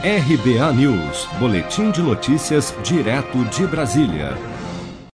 [0.00, 4.38] RBA News, Boletim de Notícias, direto de Brasília.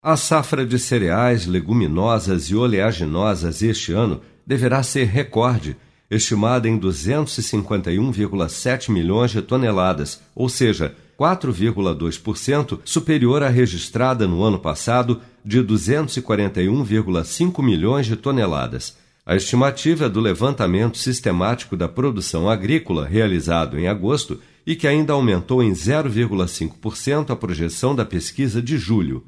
[0.02, 5.75] A safra de cereais, leguminosas e oleaginosas este ano deverá ser recorde,
[6.09, 15.20] estimada em 251,7 milhões de toneladas, ou seja, 4,2% superior à registrada no ano passado
[15.43, 18.98] de 241,5 milhões de toneladas.
[19.25, 24.39] A estimativa do levantamento sistemático da produção agrícola realizado em agosto
[24.70, 29.23] e que ainda aumentou em 0,5% a projeção da pesquisa de julho.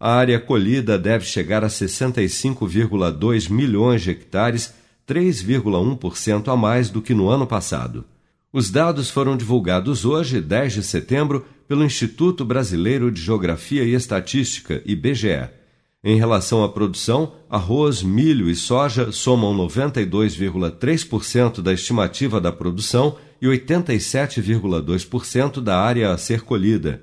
[0.00, 4.74] A área colhida deve chegar a 65,2 milhões de hectares,
[5.06, 8.04] 3,1% a mais do que no ano passado.
[8.52, 14.82] Os dados foram divulgados hoje, 10 de setembro, pelo Instituto Brasileiro de Geografia e Estatística,
[14.84, 15.50] IBGE.
[16.02, 23.46] Em relação à produção, arroz, milho e soja somam 92,3% da estimativa da produção e
[23.46, 27.02] 87,2% da área a ser colhida.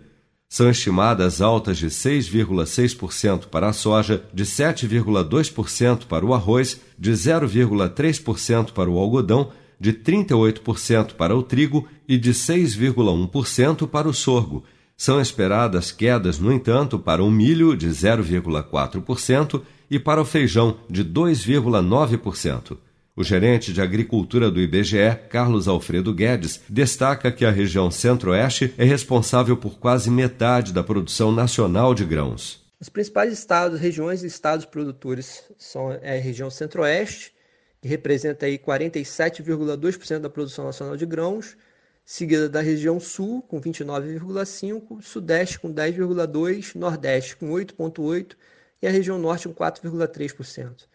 [0.50, 8.72] São estimadas altas de 6,6% para a soja, de 7,2% para o arroz, de 0,3%
[8.72, 14.64] para o algodão, de 38% para o trigo e de 6,1% para o sorgo.
[14.96, 19.62] São esperadas quedas, no entanto, para o milho, de 0,4%,
[19.92, 22.78] e para o feijão, de 2,9%.
[23.18, 28.84] O gerente de agricultura do IBGE, Carlos Alfredo Guedes, destaca que a região Centro-Oeste é
[28.84, 32.64] responsável por quase metade da produção nacional de grãos.
[32.80, 37.34] Os principais estados, regiões e estados produtores são é a região Centro-Oeste,
[37.82, 41.58] que representa aí 47,2% da produção nacional de grãos,
[42.06, 48.36] seguida da região Sul, com 29,5%, Sudeste com 10,2%, Nordeste com 8,8%
[48.80, 50.86] e a região Norte com 4,3%.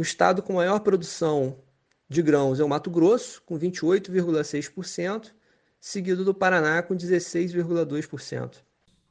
[0.00, 1.58] O estado com maior produção
[2.08, 5.26] de grãos é o Mato Grosso, com 28,6%,
[5.78, 8.50] seguido do Paraná, com 16,2%.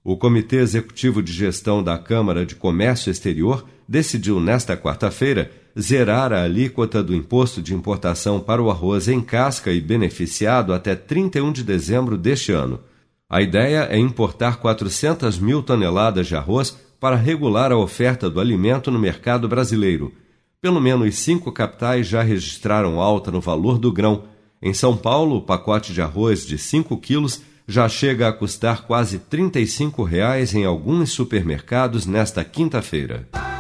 [0.04, 6.42] O Comitê Executivo de Gestão da Câmara de Comércio Exterior decidiu nesta quarta-feira zerar a
[6.42, 11.64] alíquota do imposto de importação para o arroz em casca e beneficiado até 31 de
[11.64, 12.80] dezembro deste ano.
[13.30, 18.90] A ideia é importar 400 mil toneladas de arroz para regular a oferta do alimento
[18.90, 20.12] no mercado brasileiro.
[20.62, 24.26] Pelo menos cinco capitais já registraram alta no valor do grão.
[24.62, 29.20] Em São Paulo, o pacote de arroz de 5 quilos já chega a custar quase
[29.20, 33.30] 35 reais em alguns supermercados nesta quinta-feira.